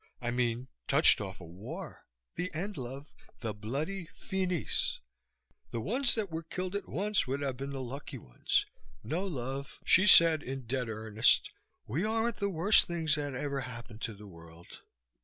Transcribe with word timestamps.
I 0.19 0.31
mean, 0.31 0.67
touched 0.87 1.21
off 1.21 1.39
a 1.39 1.45
war. 1.45 2.07
The 2.33 2.51
end, 2.55 2.75
love. 2.75 3.13
The 3.41 3.53
bloody 3.53 4.07
finis. 4.15 4.99
The 5.69 5.79
ones 5.79 6.15
that 6.15 6.31
were 6.31 6.41
killed 6.41 6.75
at 6.75 6.89
once 6.89 7.27
would 7.27 7.41
have 7.41 7.55
been 7.57 7.69
the 7.69 7.83
lucky 7.83 8.17
ones. 8.17 8.65
No, 9.03 9.27
love," 9.27 9.77
she 9.85 10.07
said, 10.07 10.41
in 10.41 10.65
dead 10.65 10.89
earnest, 10.89 11.51
"we 11.85 12.03
aren't 12.03 12.37
the 12.37 12.49
worst 12.49 12.87
things 12.87 13.13
that 13.13 13.35
ever 13.35 13.59
happened 13.59 14.01
to 14.01 14.15
the 14.15 14.25
world. 14.25 14.79